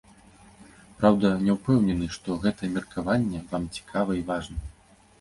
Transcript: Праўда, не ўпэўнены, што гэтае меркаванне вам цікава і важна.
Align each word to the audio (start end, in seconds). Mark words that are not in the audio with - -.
Праўда, 1.01 1.27
не 1.49 1.59
ўпэўнены, 1.59 2.09
што 2.17 2.39
гэтае 2.49 2.73
меркаванне 2.81 3.45
вам 3.55 3.73
цікава 3.81 4.11
і 4.25 4.29
важна. 4.35 4.57